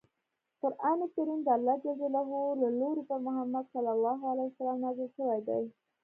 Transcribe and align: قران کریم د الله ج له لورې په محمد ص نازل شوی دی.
قران 0.61 0.99
کریم 1.15 1.39
د 1.43 1.47
الله 1.57 1.75
ج 1.83 1.85
له 2.63 2.69
لورې 2.79 3.03
په 3.09 3.15
محمد 3.25 3.65
ص 4.55 4.57
نازل 4.83 5.07
شوی 5.15 5.39
دی. 5.47 5.63